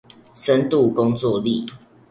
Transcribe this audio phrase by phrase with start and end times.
[0.33, 1.67] 深度工作力